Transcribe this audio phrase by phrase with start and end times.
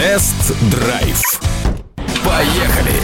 [0.00, 1.20] Тест-драйв.
[2.24, 2.96] Поехали!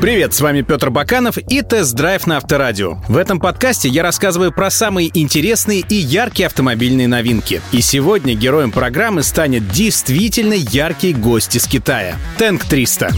[0.00, 2.96] Привет, с вами Петр Баканов и тест-драйв на Авторадио.
[3.06, 7.62] В этом подкасте я рассказываю про самые интересные и яркие автомобильные новинки.
[7.70, 13.12] И сегодня героем программы станет действительно яркий гость из Китая— Тэнк 300.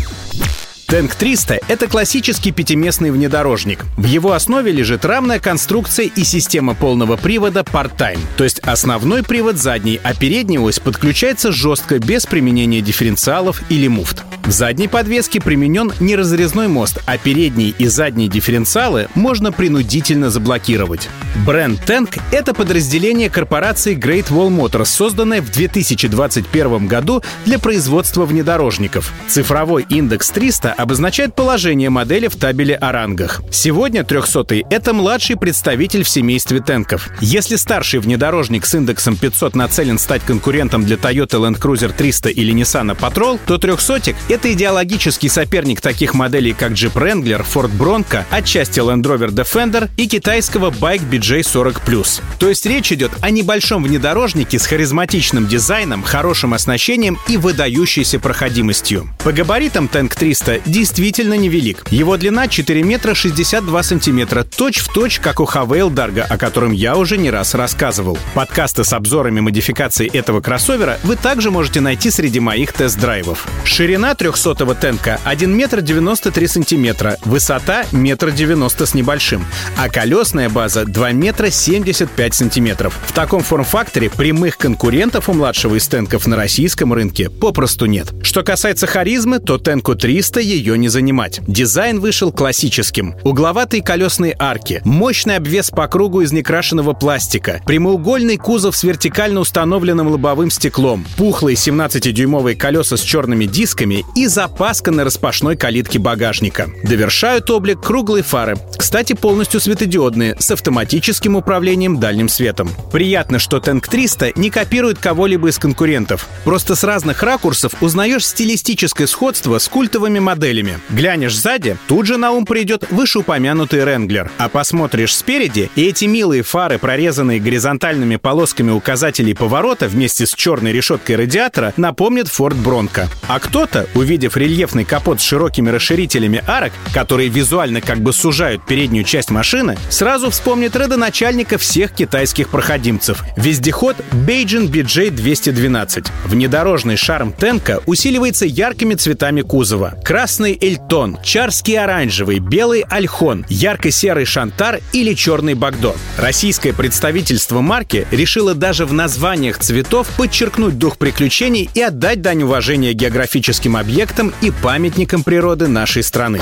[0.92, 3.86] Tank 300 — это классический пятиместный внедорожник.
[3.96, 9.56] В его основе лежит рамная конструкция и система полного привода Part-Time, то есть основной привод
[9.56, 14.22] задний, а передняя ось подключается жестко, без применения дифференциалов или муфт.
[14.44, 21.08] В задней подвеске применен неразрезной мост, а передние и задние дифференциалы можно принудительно заблокировать.
[21.46, 29.12] Бренд Tank— это подразделение корпорации Great Wall Motors, созданное в 2021 году для производства внедорожников.
[29.28, 33.42] Цифровой индекс 300 обозначает положение модели в табеле о рангах.
[33.50, 37.08] Сегодня 300 это младший представитель в семействе тенков.
[37.20, 42.52] Если старший внедорожник с индексом 500 нацелен стать конкурентом для Toyota Land Cruiser 300 или
[42.52, 48.80] Nissan Patrol, то 300 это идеологический соперник таких моделей, как Jeep Wrangler, Ford Bronco, отчасти
[48.80, 52.22] Land Rover Defender и китайского Bike BJ40+.
[52.38, 59.06] То есть речь идет о небольшом внедорожнике с харизматичным дизайном, хорошим оснащением и выдающейся проходимостью.
[59.22, 61.84] По габаритам Tank 300 действительно невелик.
[61.90, 66.72] Его длина 4 метра 62 сантиметра, точь в точь, как у Хавейл Дарга, о котором
[66.72, 68.18] я уже не раз рассказывал.
[68.32, 73.46] Подкасты с обзорами модификаций этого кроссовера вы также можете найти среди моих тест-драйвов.
[73.64, 79.44] Ширина 300-го тенка 1 метр 93 сантиметра, высота метр 90 с небольшим,
[79.76, 82.98] а колесная база 2 метра 75 сантиметров.
[83.06, 88.12] В таком форм-факторе прямых конкурентов у младшего из тенков на российском рынке попросту нет.
[88.22, 91.40] Что касается харизмы, то тенку 300 ее ее не занимать.
[91.46, 93.14] Дизайн вышел классическим.
[93.24, 100.08] Угловатые колесные арки, мощный обвес по кругу из некрашенного пластика, прямоугольный кузов с вертикально установленным
[100.08, 106.70] лобовым стеклом, пухлые 17-дюймовые колеса с черными дисками и запаска на распашной калитке багажника.
[106.82, 112.68] Довершают облик круглые фары, кстати, полностью светодиодные, с автоматическим управлением дальним светом.
[112.90, 116.28] Приятно, что Tank 300 не копирует кого-либо из конкурентов.
[116.44, 120.78] Просто с разных ракурсов узнаешь стилистическое сходство с культовыми моделями.
[120.90, 124.30] Глянешь сзади, тут же на ум придет вышеупомянутый Ренглер.
[124.36, 130.72] А посмотришь спереди, и эти милые фары, прорезанные горизонтальными полосками указателей поворота вместе с черной
[130.72, 133.06] решеткой радиатора, напомнят Ford Bronco.
[133.28, 139.04] А кто-то, увидев рельефный капот с широкими расширителями арок, которые визуально как бы сужают переднюю
[139.04, 146.08] часть машины, сразу вспомнит родоначальника всех китайских проходимцев— вездеход Beijing BJ212.
[146.26, 149.94] Внедорожный шарм Тенка усиливается яркими цветами кузова.
[150.04, 155.94] Красный Эльтон, чарский оранжевый, белый Альхон, ярко-серый Шантар или черный Багдо.
[156.18, 162.92] Российское представительство марки решило даже в названиях цветов подчеркнуть дух приключений и отдать дань уважения
[162.92, 163.91] географическим объектам
[164.40, 166.40] и памятникам природы нашей страны.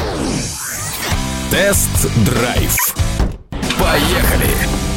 [1.51, 2.95] Тест-драйв.
[3.77, 4.90] Поехали!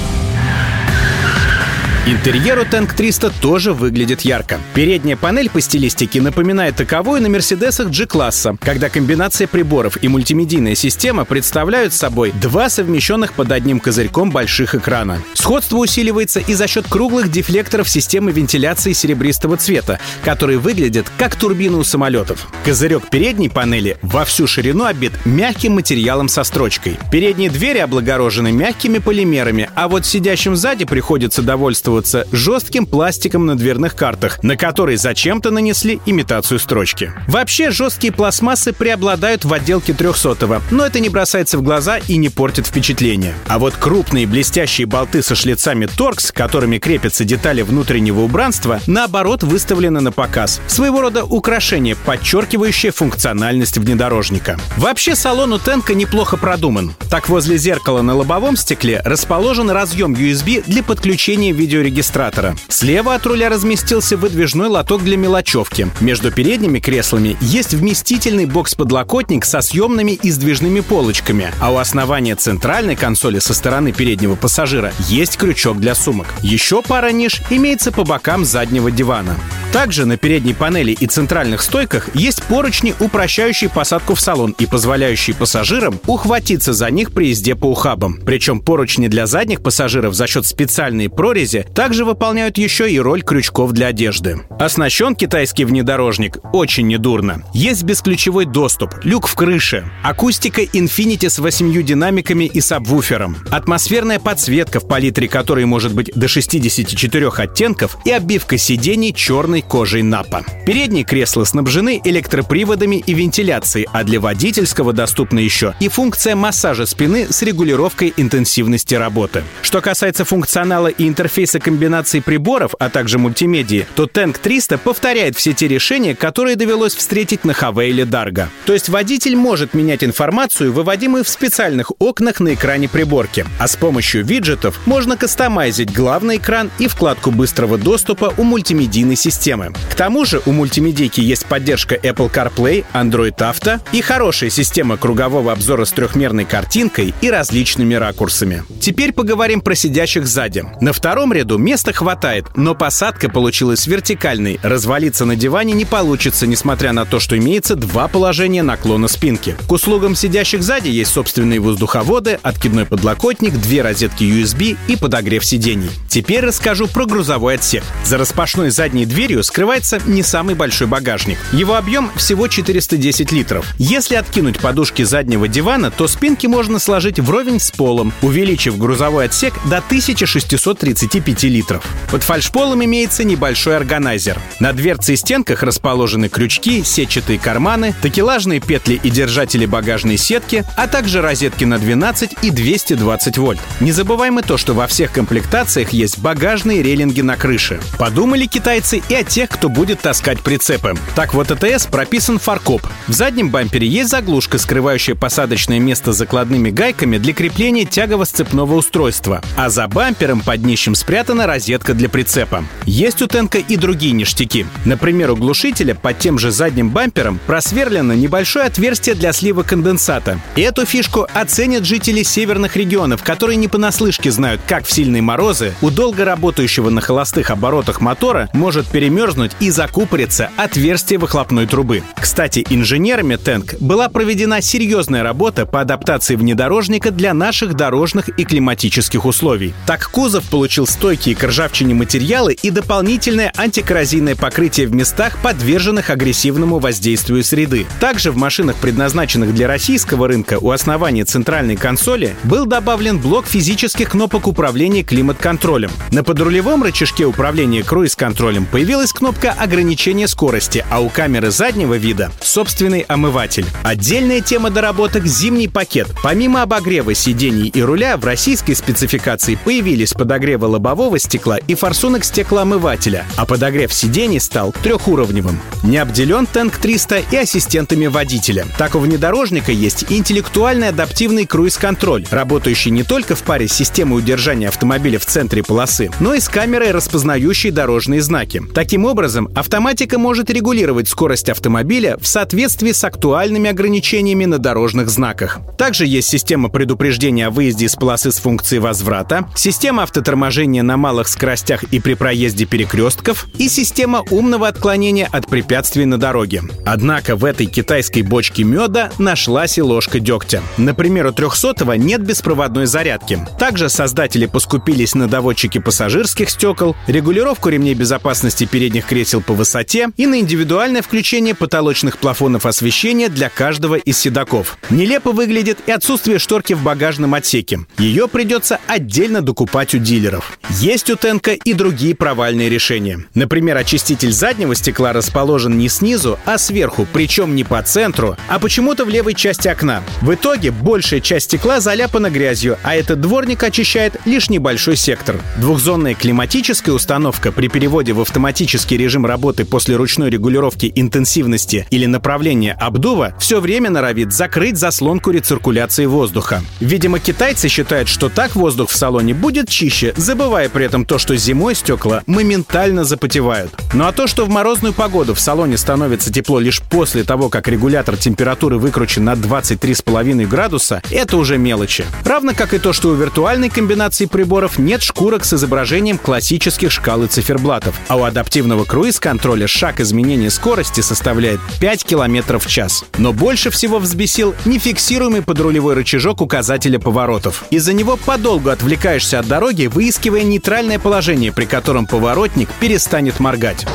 [2.06, 4.60] Интерьер у Tank 300 тоже выглядит ярко.
[4.74, 11.24] Передняя панель по стилистике напоминает таковую на Мерседесах G-класса, когда комбинация приборов и мультимедийная система
[11.24, 15.24] представляют собой два совмещенных под одним козырьком больших экрана.
[15.34, 21.78] Сходство усиливается и за счет круглых дефлекторов системы вентиляции серебристого цвета, которые выглядят как турбины
[21.78, 22.50] у самолетов.
[22.66, 26.98] Козырек передней панели во всю ширину обит мягким материалом со строчкой.
[27.14, 33.56] Передние двери облагорожены мягкими полимерами, а вот сидящим сзади приходится довольствоваться пользоваться жестким пластиком на
[33.56, 37.12] дверных картах, на который зачем-то нанесли имитацию строчки.
[37.28, 42.30] Вообще, жесткие пластмассы преобладают в отделке 300 но это не бросается в глаза и не
[42.30, 43.36] портит впечатление.
[43.48, 50.02] А вот крупные блестящие болты со шлицами торкс, которыми крепятся детали внутреннего убранства, наоборот выставлены
[50.02, 50.62] на показ.
[50.68, 54.58] Своего рода украшение, подчеркивающее функциональность внедорожника.
[54.78, 56.96] Вообще салон у Тенка неплохо продуман.
[57.10, 62.56] Так возле зеркала на лобовом стекле расположен разъем USB для подключения видео регистратора.
[62.68, 65.88] Слева от руля разместился выдвижной лоток для мелочевки.
[66.00, 72.96] Между передними креслами есть вместительный бокс-подлокотник со съемными и сдвижными полочками, а у основания центральной
[72.96, 76.28] консоли со стороны переднего пассажира есть крючок для сумок.
[76.42, 79.36] Еще пара ниш имеется по бокам заднего дивана.
[79.74, 85.36] Также на передней панели и центральных стойках есть поручни, упрощающие посадку в салон и позволяющие
[85.36, 88.20] пассажирам ухватиться за них при езде по ухабам.
[88.24, 93.72] Причем поручни для задних пассажиров за счет специальной прорези также выполняют еще и роль крючков
[93.72, 94.42] для одежды.
[94.60, 97.44] Оснащен китайский внедорожник очень недурно.
[97.54, 104.80] Есть бесключевой доступ, люк в крыше, акустика Infinity с восемью динамиками и сабвуфером, атмосферная подсветка
[104.80, 110.44] в палитре которой может быть до 64 оттенков и обивка сидений черной кожей напа.
[110.66, 117.28] Передние кресла снабжены электроприводами и вентиляцией, а для водительского доступна еще и функция массажа спины
[117.30, 119.44] с регулировкой интенсивности работы.
[119.62, 125.54] Что касается функционала и интерфейса комбинации приборов, а также мультимедии, то Tank 300 повторяет все
[125.54, 128.50] те решения, которые довелось встретить на Хавейле Дарго.
[128.66, 133.76] То есть водитель может менять информацию, выводимую в специальных окнах на экране приборки, а с
[133.76, 139.74] помощью виджетов можно кастомайзить главный экран и вкладку быстрого доступа у мультимедийной системы.
[139.90, 145.52] К тому же у мультимедийки есть поддержка Apple CarPlay, Android Auto и хорошая система кругового
[145.52, 148.64] обзора с трехмерной картинкой и различными ракурсами.
[148.80, 150.66] Теперь поговорим про сидящих сзади.
[150.82, 154.60] На втором ряду места хватает, но посадка получилась вертикальной.
[154.64, 159.56] Развалиться на диване не получится, несмотря на то, что имеется два положения наклона спинки.
[159.68, 165.90] К услугам сидящих сзади есть собственные воздуховоды, откидной подлокотник, две розетки USB и подогрев сидений.
[166.08, 167.84] Теперь расскажу про грузовой отсек.
[168.06, 171.38] За распашной задней дверью скрывается не самый большой багажник.
[171.52, 173.66] Его объем всего 410 литров.
[173.78, 179.54] Если откинуть подушки заднего дивана, то спинки можно сложить вровень с полом, увеличив грузовой отсек
[179.66, 181.84] до 1635 литров.
[182.12, 184.40] Под фальшполом имеется небольшой органайзер.
[184.60, 190.88] На дверце и стенках расположены крючки, сетчатые карманы, такелажные петли и держатели багажной сетки, а
[190.88, 193.60] также розетки на 12 и 220 вольт.
[193.80, 197.80] Не забываем и то, что во всех комплектациях есть багажные рейлинги на крыше.
[197.98, 200.96] Подумали китайцы и о тех, кто будет таскать прицепы.
[201.16, 202.82] Так вот АТС прописан фаркоп.
[203.08, 209.70] В заднем бампере есть заглушка, скрывающая посадочное место закладными гайками для крепления тягово-сцепного устройства, а
[209.70, 210.96] за бампером под днищем
[211.34, 212.64] спрятана розетка для прицепа.
[212.86, 214.66] Есть у Тенка и другие ништяки.
[214.86, 220.40] Например, у глушителя под тем же задним бампером просверлено небольшое отверстие для слива конденсата.
[220.56, 225.90] Эту фишку оценят жители северных регионов, которые не понаслышке знают, как в сильные морозы у
[225.90, 232.04] долго работающего на холостых оборотах мотора может перемерзнуть и закупориться отверстие выхлопной трубы.
[232.16, 239.26] Кстати, инженерами Тенк была проведена серьезная работа по адаптации внедорожника для наших дорожных и климатических
[239.26, 239.74] условий.
[239.88, 246.80] Так кузов получил стойкие к ржавчине материалы и дополнительное антикоррозийное покрытие в местах, подверженных агрессивному
[246.80, 247.86] воздействию среды.
[248.00, 254.10] Также в машинах, предназначенных для российского рынка, у основания центральной консоли был добавлен блок физических
[254.10, 255.92] кнопок управления климат-контролем.
[256.12, 263.02] На подрулевом рычажке управления круиз-контролем появилась кнопка ограничения скорости, а у камеры заднего вида— собственный
[263.02, 263.68] омыватель.
[263.84, 266.08] Отдельная тема доработок— зимний пакет.
[266.24, 273.26] Помимо обогрева сидений и руля, в российской спецификации появились подогревы лобового стекла и форсунок стеклоомывателя,
[273.36, 275.60] а подогрев сидений стал трехуровневым.
[275.84, 278.66] Не обделен Tank 300 и ассистентами водителя.
[278.78, 284.70] Так у внедорожника есть интеллектуальный адаптивный круиз-контроль, работающий не только в паре с системой удержания
[284.70, 288.62] автомобиля в центре полосы, но и с камерой, распознающей дорожные знаки.
[288.74, 295.60] Таким образом, автоматика может регулировать скорость автомобиля в соответствии с актуальными ограничениями на дорожных знаках.
[295.78, 301.28] Также есть система предупреждения о выезде из полосы с функцией возврата, система автоторможения на малых
[301.28, 306.64] скоростях и при проезде перекрестков и система умного отклонения от препятствий на дороге.
[306.86, 310.62] Однако в этой китайской бочке меда нашлась и ложка дегтя.
[310.78, 313.46] Например, у 300 нет беспроводной зарядки.
[313.60, 320.26] Также создатели поскупились на доводчики пассажирских стекол, регулировку ремней безопасности передних кресел по высоте и
[320.26, 324.78] на индивидуальное включение потолочных плафонов освещения для каждого из седаков.
[324.90, 327.82] Нелепо выглядит и отсутствие шторки в багажном отсеке.
[327.98, 330.58] Ее придется отдельно докупать у дилеров.
[330.84, 333.24] Есть у Тенка и другие провальные решения.
[333.36, 339.06] Например, очиститель заднего стекла расположен не снизу, а сверху, причем не по центру, а почему-то
[339.06, 340.04] в левой части окна.
[340.20, 345.40] В итоге большая часть стекла заляпана грязью, а этот дворник очищает лишь небольшой сектор.
[345.56, 352.74] Двухзонная климатическая установка при переводе в автоматический режим работы после ручной регулировки интенсивности или направления
[352.74, 356.62] обдува все время норовит закрыть заслонку рециркуляции воздуха.
[356.82, 361.36] Видимо, китайцы считают, что так воздух в салоне будет чище, забывая при этом то, что
[361.36, 363.72] зимой стекла моментально запотевают.
[363.94, 367.68] Ну а то, что в морозную погоду в салоне становится тепло лишь после того, как
[367.68, 372.06] регулятор температуры выкручен на 23,5 градуса, это уже мелочи.
[372.26, 377.24] Равно как и то, что у виртуальной комбинации приборов нет шкурок с изображением классических шкал
[377.24, 383.06] и циферблатов, а у адаптивного круиз-контроля шаг изменения скорости составляет 5 км в час.
[383.18, 387.66] Но больше всего взбесил нефиксируемый подрулевой рычажок указателя поворотов.
[387.70, 393.86] Из-за него подолгу отвлекаешься от дороги, выискивая нейтральное положение, при котором поворотник перестанет моргать.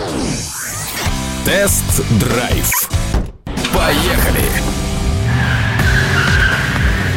[1.47, 2.91] Тест-драйв.
[3.73, 4.45] Поехали!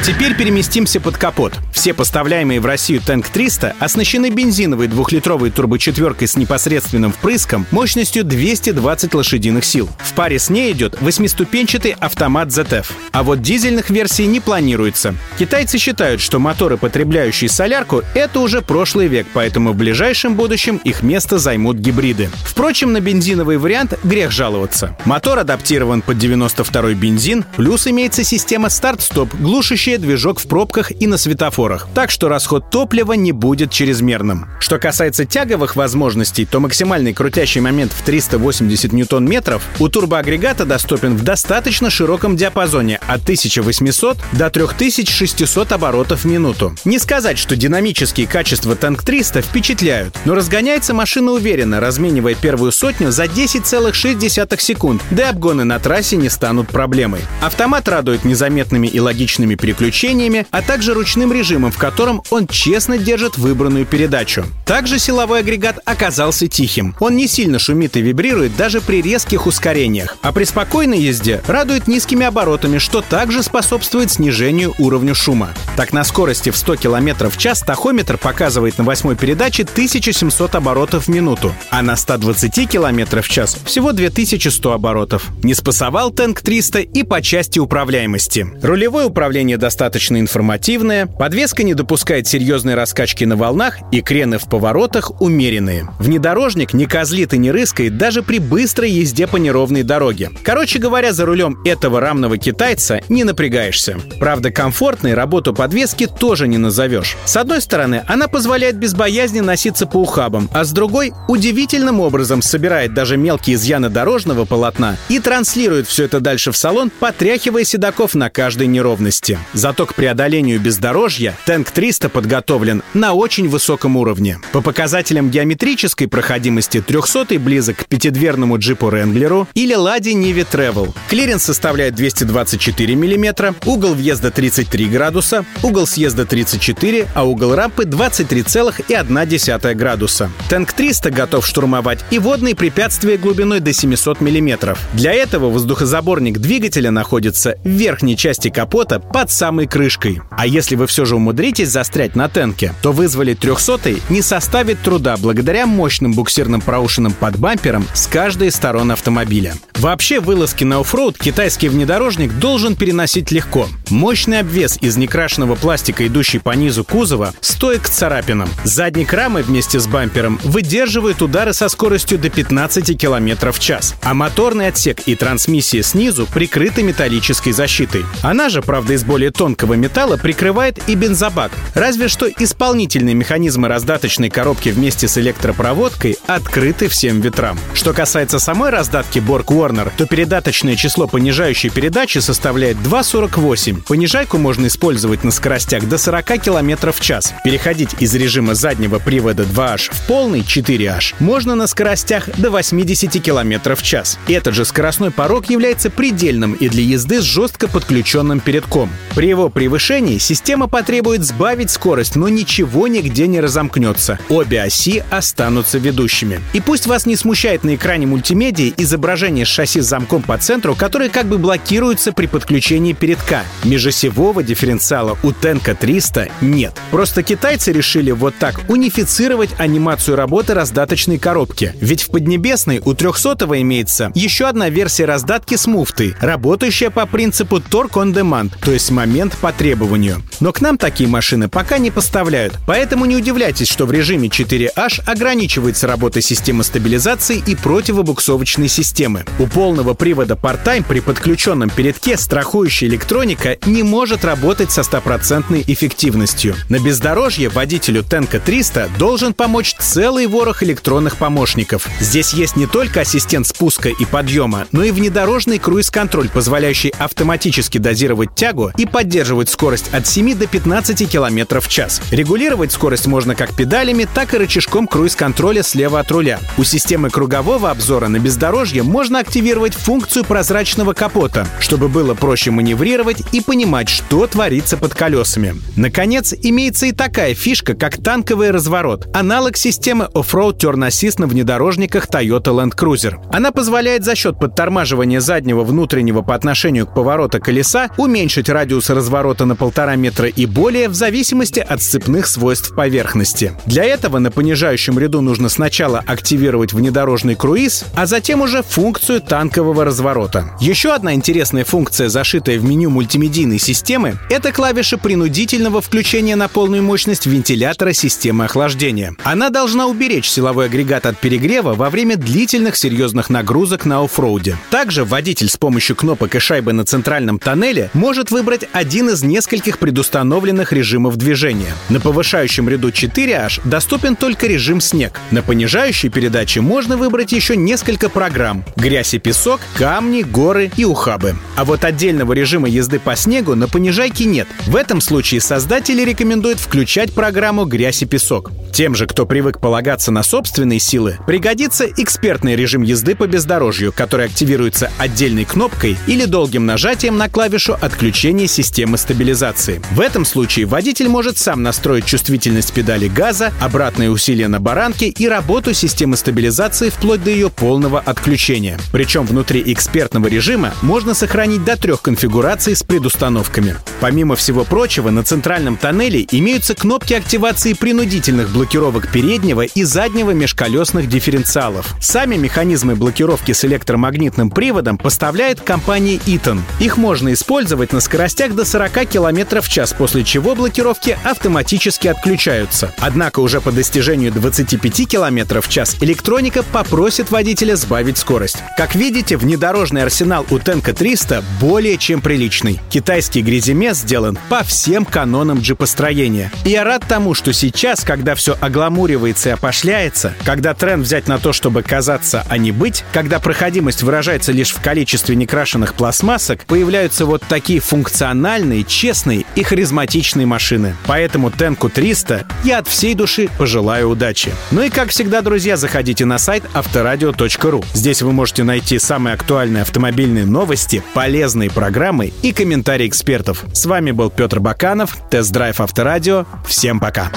[0.05, 1.60] Теперь переместимся под капот.
[1.81, 9.15] Все поставляемые в Россию Танк 300 оснащены бензиновой двухлитровой турбочетверкой с непосредственным впрыском мощностью 220
[9.15, 9.89] лошадиных сил.
[9.97, 12.85] В паре с ней идет восьмиступенчатый автомат ZF.
[13.11, 15.15] А вот дизельных версий не планируется.
[15.39, 21.01] Китайцы считают, что моторы, потребляющие солярку, это уже прошлый век, поэтому в ближайшем будущем их
[21.01, 22.29] место займут гибриды.
[22.45, 24.95] Впрочем, на бензиновый вариант грех жаловаться.
[25.05, 31.17] Мотор адаптирован под 92-й бензин, плюс имеется система старт-стоп, глушащая движок в пробках и на
[31.17, 34.47] светофорах, так что расход топлива не будет чрезмерным.
[34.59, 41.23] Что касается тяговых возможностей, то максимальный крутящий момент в 380 ньютон-метров у турбоагрегата доступен в
[41.23, 46.75] достаточно широком диапазоне от 1800 до 3600 оборотов в минуту.
[46.85, 53.11] Не сказать, что динамические качества Танк 300 впечатляют, но разгоняется машина уверенно, разменивая первую сотню
[53.11, 57.21] за 10,6 секунд, да и обгоны на трассе не станут проблемой.
[57.41, 63.38] Автомат радует незаметными и логичными переключениями, а также ручным режимом, в котором он честно держит
[63.38, 64.46] выбранную передачу.
[64.65, 66.96] Также силовой агрегат оказался тихим.
[67.00, 71.88] Он не сильно шумит и вибрирует даже при резких ускорениях, а при спокойной езде радует
[71.88, 75.50] низкими оборотами, что также способствует снижению уровня шума.
[75.75, 81.05] Так, на скорости в 100 км в час тахометр показывает на восьмой передаче 1700 оборотов
[81.05, 85.27] в минуту, а на 120 км в час всего 2100 оборотов.
[85.43, 88.48] Не спасовал Тэнк 300 и по части управляемости.
[88.62, 91.05] Рулевое управление достаточно информативная,
[91.41, 95.88] подвеска не допускает серьезной раскачки на волнах и крены в поворотах умеренные.
[95.98, 100.29] Внедорожник не козлит и не рыскает даже при быстрой езде по неровной дороге.
[100.43, 103.98] Короче говоря, за рулем этого рамного китайца не напрягаешься.
[104.19, 107.17] Правда, комфортной работу подвески тоже не назовешь.
[107.25, 112.43] С одной стороны, она позволяет без боязни носиться по ухабам, а с другой удивительным образом
[112.43, 118.13] собирает даже мелкие изъяны дорожного полотна и транслирует все это дальше в салон, потряхивая седаков
[118.13, 119.39] на каждой неровности.
[119.53, 124.39] Зато к преодолению бездорожья Тэнк 300 подготовлен на очень высоком уровне.
[124.51, 130.93] По показателям геометрической проходимости 300 близок к пятидверному джипу Ренглеру или Ладе Ниве Travel.
[131.09, 139.73] Клиренс составляет 224 мм, угол въезда 33 градуса, угол съезда 34, а угол рампы 23,1
[139.75, 140.31] градуса.
[140.50, 144.77] Тэнк 300 готов штурмовать и водные препятствия глубиной до 700 мм.
[144.93, 150.21] Для этого воздухозаборник двигателя находится в верхней части капота под самой крышкой.
[150.31, 155.17] А если вы все же умудритесь застрять на тенке, то вызвали 300 не составит труда
[155.17, 159.53] благодаря мощным буксирным проушинам под бампером с каждой из сторон автомобиля.
[159.81, 163.67] Вообще, вылазки на оффроуд китайский внедорожник должен переносить легко.
[163.89, 168.49] Мощный обвес из некрашенного пластика, идущий по низу кузова, стоит к царапинам.
[168.63, 174.13] Задник рамы вместе с бампером выдерживает удары со скоростью до 15 км в час, а
[174.13, 178.05] моторный отсек и трансмиссия снизу прикрыты металлической защитой.
[178.21, 181.51] Она же, правда, из более тонкого металла прикрывает и бензобак.
[181.75, 187.59] Разве что исполнительные механизмы раздаточной коробки вместе с электропроводкой открыты всем ветрам.
[187.73, 193.83] Что касается самой раздатки Borg Warner, то передаточное число понижающей передачи составляет 2,48.
[193.87, 197.33] Понижайку можно использовать на скоростях до 40 км в час.
[197.43, 203.75] Переходить из режима заднего привода 2H в полный 4H можно на скоростях до 80 км
[203.75, 204.17] в час.
[204.29, 208.89] Этот же скоростной порог является предельным и для езды с жестко подключенным передком.
[209.13, 214.20] При его превышении система потребует сбавить скорость, но ничего нигде не разомкнется.
[214.29, 216.39] Обе оси останутся ведущими.
[216.53, 221.10] И пусть вас не смущает на экране мультимедиа изображение шасси с замком по центру, которое
[221.10, 223.43] как бы блокируется при подключении передка.
[223.63, 226.74] Межосевого дифференциала у Тенка 300 нет.
[226.91, 231.74] Просто китайцы решили вот так унифицировать анимацию работы раздаточной коробки.
[231.81, 237.58] Ведь в Поднебесной у 300 имеется еще одна версия раздатки с муфтой, работающая по принципу
[237.58, 240.22] Torque on Demand, то есть момент по требованию.
[240.39, 245.03] Но к нам такие машины пока не поставляют, поэтому не удивляйтесь, что в режиме 4H
[245.05, 249.24] ограничивается работа системы стабилизации и противобуксовочной системы.
[249.39, 256.55] У полного привода Part-Time при подключенном передке страхующая электроника не может работать со стопроцентной эффективностью.
[256.67, 261.88] На бездорожье водителю Тенка 300 должен помочь целый ворох электронных помощников.
[262.01, 268.36] Здесь есть не только ассистент спуска и подъема, но и внедорожный круиз-контроль, позволяющий автоматически дозировать
[268.36, 272.01] тягу и поддерживать скорость от 7 до 15 км в час.
[272.11, 276.39] Регулировать скорость можно как педалями, так и рычажком круиз-контроля слева от руля.
[276.57, 283.23] У системы кругового обзора на бездорожье можно активировать функцию прозрачного капота, чтобы было проще маневрировать
[283.31, 285.55] и понимать, что творится под колесами.
[285.75, 292.07] Наконец, имеется и такая фишка, как танковый разворот, аналог системы Off-Road Turn Assist на внедорожниках
[292.07, 293.15] Toyota Land Cruiser.
[293.31, 299.45] Она позволяет за счет подтормаживания заднего внутреннего по отношению к повороту колеса уменьшить радиус разворота
[299.45, 303.51] на полтора метра и более в зависимости от сцепных свойств поверхности.
[303.65, 309.83] Для этого на понижающем ряду нужно сначала активировать внедорожный круиз, а затем уже функцию танкового
[309.83, 310.55] разворота.
[310.61, 316.83] Еще одна интересная функция, зашитая в меню мультимедийной системы, это клавиша принудительного включения на полную
[316.83, 319.13] мощность вентилятора системы охлаждения.
[319.25, 324.55] Она должна уберечь силовой агрегат от перегрева во время длительных серьезных нагрузок на оффроуде.
[324.69, 329.77] Также водитель с помощью кнопок и шайбы на центральном тоннеле может выбрать один из нескольких
[329.77, 331.74] предустановленных режимов движения.
[331.89, 335.20] На повышающем ряду 4H доступен только режим «Снег».
[335.31, 341.36] На понижающей передаче можно выбрать еще несколько программ— грязь и песок, камни, горы и ухабы.
[341.55, 344.48] А вот отдельного режима езды по снегу на понижайке нет.
[344.67, 348.51] В этом случае создатели рекомендуют включать программу «Грязь и песок».
[348.74, 354.25] Тем же, кто привык полагаться на собственные силы, пригодится экспертный режим езды по бездорожью, который
[354.25, 359.81] активируется отдельной кнопкой или долгим нажатием на клавишу отключения системы стабилизации.
[359.91, 365.27] В этом случае водитель может сам настроить чувствительность педали газа, обратное усилие на баранке и
[365.27, 368.79] работу системы стабилизации вплоть до ее полного отключения.
[368.91, 373.75] Причем внутри экспертного режима можно сохранить до трех конфигураций с предустановками.
[374.00, 381.07] Помимо всего прочего, на центральном тоннеле имеются кнопки активации принудительных блокировок переднего и заднего межколесных
[381.07, 381.93] дифференциалов.
[382.01, 386.60] Сами механизмы блокировки с электромагнитным приводом поставляет компания Eaton.
[386.79, 392.93] Их можно использовать на скоростях до 40 км в час, после чего блокировки автоматически отключаются.
[393.00, 398.63] Однако уже по достижению 25 км в час электроника попросит водителя сбавить скорость.
[398.77, 402.79] Как видите, внедорожный арсенал у Тенка 300 более чем приличный.
[402.89, 406.50] Китайский гряземес сделан по всем канонам джипостроения.
[406.63, 411.39] И я рад тому, что сейчас, когда все огламуривается и опошляется, когда тренд взять на
[411.39, 417.25] то, чтобы казаться, а не быть, когда проходимость выражается лишь в количестве некрашенных пластмассок, появляются
[417.25, 420.95] вот такие функциональные, честные и харизматичные машины.
[421.07, 424.51] Поэтому Tank 300 я от всей души пожелаю удачи.
[424.71, 427.83] Ну и как всегда, друзья, заходите на сайт авторадио.ру.
[427.93, 433.63] Здесь вы можете найти самые актуальные автомобильные новости, полезные программы и комментарии экспертов.
[433.74, 436.46] С вами был Петр Баканов, Тест-драйв Авторадио.
[436.67, 437.31] Всем пока.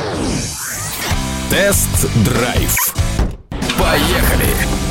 [1.51, 2.95] Тест-драйв.
[3.79, 4.84] Поехали!